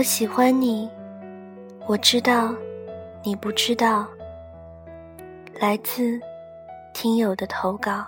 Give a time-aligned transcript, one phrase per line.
[0.00, 0.88] 我喜欢你，
[1.86, 2.54] 我知道
[3.22, 4.08] 你不知道。
[5.60, 6.18] 来自
[6.94, 8.06] 听友的投稿。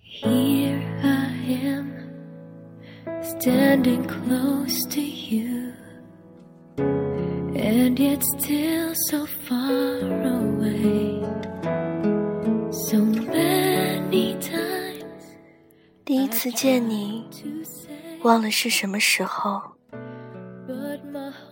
[0.00, 1.32] Here I
[1.64, 1.90] am,
[3.20, 5.72] standing close to you,
[7.56, 11.20] and yet still so far away.
[12.70, 15.02] So many times
[16.04, 17.26] 第一次见你
[18.22, 19.60] 忘了是什么时候，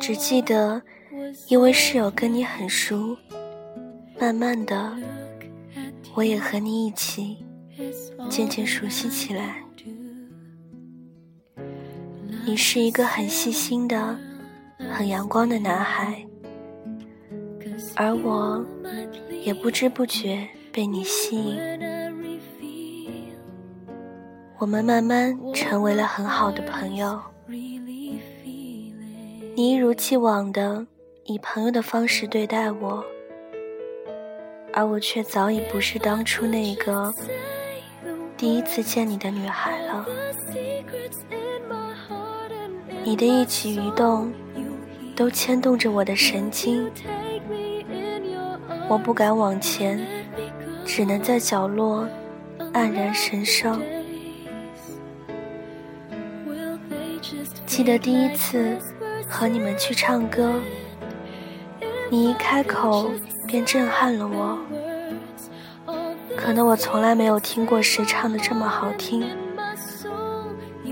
[0.00, 0.80] 只记得
[1.48, 3.16] 因为室友跟你很熟，
[4.18, 4.92] 慢慢的，
[6.14, 7.44] 我也和你一起
[8.30, 9.62] 渐渐熟悉起来。
[12.46, 14.18] 你是一个很细心的、
[14.90, 16.24] 很阳光的男孩，
[17.94, 18.64] 而我
[19.42, 21.93] 也不知不觉被你吸引。
[24.64, 27.20] 我们慢慢成为了很好的朋友。
[29.54, 30.86] 你一如既往的
[31.24, 33.04] 以朋友的方式对待我，
[34.72, 37.12] 而我却早已不是当初那个
[38.38, 40.06] 第一次见你的女孩了。
[43.02, 44.32] 你的一举一动
[45.14, 46.90] 都牵动着我的神经，
[48.88, 50.02] 我不敢往前，
[50.86, 52.08] 只能在角落
[52.72, 53.78] 黯然神伤。
[57.76, 58.78] 记得第一次
[59.28, 60.54] 和你们去唱歌，
[62.08, 63.10] 你一开口
[63.48, 64.56] 便震撼了我。
[66.36, 69.28] 可能我从来没有听过谁唱的这么好听。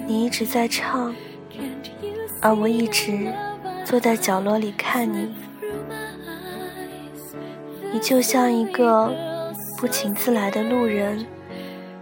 [0.09, 1.15] 你一直在唱，
[2.41, 3.33] 而我一直
[3.85, 5.33] 坐在角落里看你。
[7.93, 9.15] 你就像一个
[9.79, 11.25] 不请自来的路人，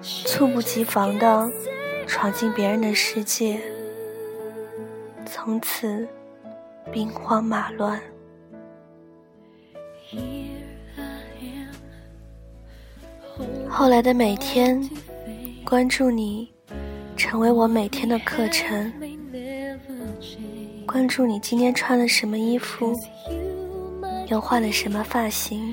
[0.00, 1.50] 猝不及防地
[2.06, 3.60] 闯进别人的世界，
[5.32, 6.08] 从此
[6.91, 8.00] 兵荒马乱。
[13.68, 14.82] 后来的每天
[15.64, 16.52] 关注你
[17.16, 18.92] 成为我每天的课程
[20.84, 22.92] 关注你今天穿了什么衣服
[24.26, 25.72] 又换了什么发型。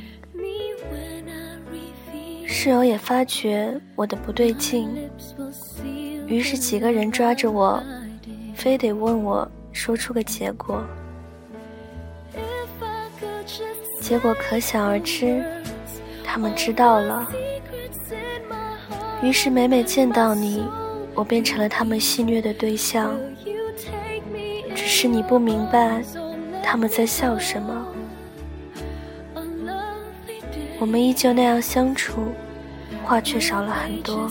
[2.45, 4.87] 室友也发觉我的不对劲
[6.27, 7.83] 于是几个人抓着我
[8.67, 10.83] 非得问我说出个结果，
[14.01, 15.41] 结果可想而知，
[16.21, 17.31] 他们知道了。
[19.21, 20.65] 于是每每见到你，
[21.15, 23.17] 我变成了他们戏虐的对象。
[24.75, 26.03] 只是你不明白
[26.61, 27.87] 他们在笑什么。
[30.77, 32.33] 我们依旧那样相处，
[33.05, 34.29] 话却少了很多。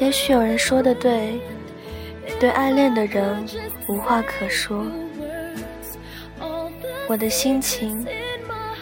[0.00, 1.38] 也许有人说的对。
[2.42, 3.46] 对暗恋的人
[3.86, 4.84] 无话可说。
[7.06, 8.04] 我的心情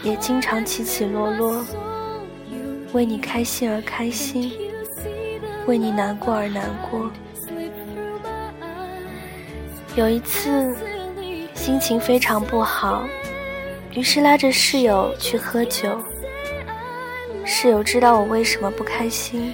[0.03, 1.63] 也经常起起落落，
[2.95, 7.01] 为你开心而开心，you see the 为你难过而难过。
[7.37, 9.95] slip through my eyes.
[9.95, 10.75] 有一次，
[11.53, 13.07] 心情非常不好，
[13.93, 16.03] 于是拉着室友去喝酒。
[17.45, 19.53] 室友知道我为什么不开心，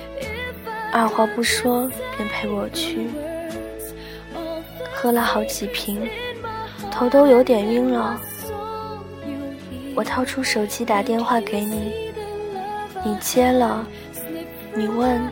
[0.92, 3.08] 二话不说便陪我去。
[5.06, 6.10] 喝了好几瓶，
[6.90, 8.20] 头都有点晕了。
[9.94, 12.12] 我掏出手机打电话给你，
[13.04, 13.86] 你接了。
[14.74, 15.22] 你问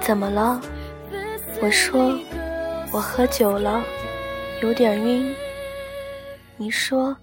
[0.00, 0.58] 怎么了？
[1.60, 2.18] 我说
[2.92, 3.84] 我喝酒了，
[4.62, 5.36] 有点晕。
[6.56, 7.14] 你说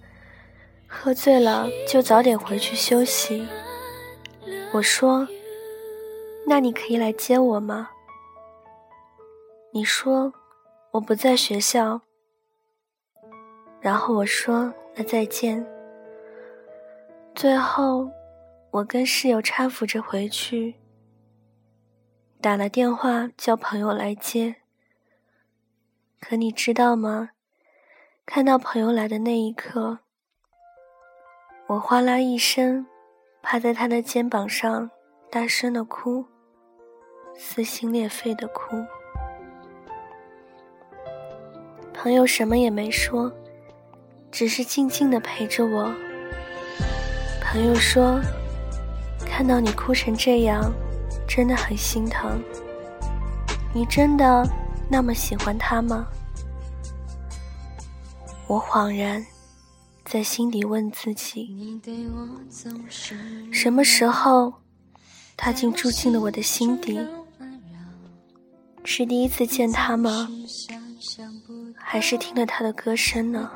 [0.85, 3.47] 喝醉了就早点回去休息。
[4.71, 5.27] 我说
[6.45, 7.89] 那你可以来接我吗？
[9.73, 10.31] 你说
[10.91, 12.01] 我不在学校。
[13.79, 15.65] 然后我说那再见。
[17.33, 18.11] 最后
[18.71, 20.75] 我跟室友搀扶着回去。
[22.39, 24.57] 打了电话叫朋友来接。
[26.19, 27.31] 可你知道吗？
[28.25, 29.99] 看到朋友来的那一刻，
[31.67, 32.85] 我哗啦一声，
[33.41, 34.89] 趴在他的肩膀上，
[35.29, 36.25] 大声的哭，
[37.35, 38.85] 撕心裂肺的哭。
[42.01, 43.31] 朋友什么也没说，
[44.31, 45.93] 只是静静的陪着我。
[47.39, 48.19] 朋友说
[49.23, 50.73] ：“看到你哭成这样。”
[51.29, 52.41] 真的很心疼。
[53.71, 54.43] 你真的
[54.89, 56.07] 那么喜欢他吗？
[58.47, 59.23] 我恍然，
[60.03, 61.79] 在心底问自己：
[63.51, 64.51] 什么时候，
[65.37, 66.99] 他竟住进了我的心底？
[68.83, 70.27] 是第一次见他吗？
[71.83, 73.51] 还是听了他的歌声呢？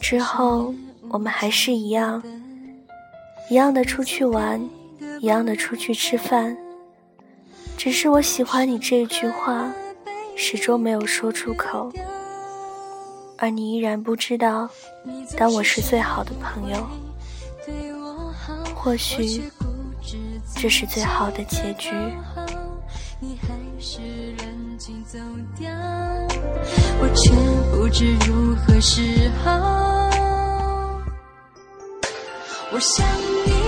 [0.00, 0.74] 之后
[1.08, 2.22] 我们还是一样，
[3.48, 4.60] 一样的出去玩，
[5.20, 6.56] 一样的出去吃饭。
[7.76, 9.72] 只是我喜欢你这一句话，
[10.36, 11.92] 始终没有说出口，
[13.38, 14.68] 而你依然不知道，
[15.36, 16.86] 当我是最好的朋友。
[18.74, 19.50] 或许
[20.54, 21.90] 这是最好的结局。
[23.26, 23.48] 你还
[23.80, 24.02] 是
[24.36, 25.18] 冷静走
[25.58, 25.72] 掉。
[27.00, 27.32] 我却
[27.74, 29.50] 不知如何是好。
[32.70, 33.06] 我想
[33.46, 33.63] 你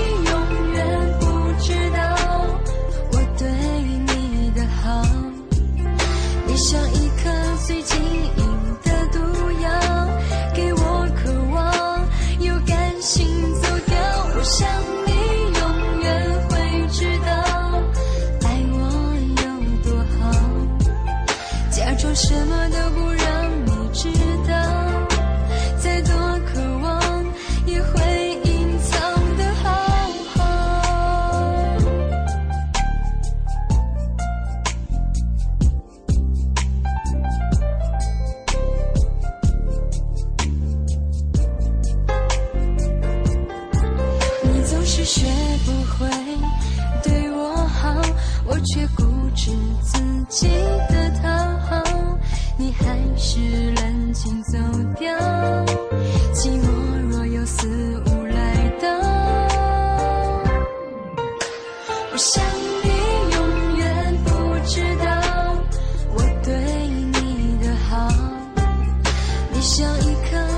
[22.19, 24.09] 什么都不让你知
[24.45, 24.45] 道。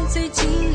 [0.09, 0.68] 最近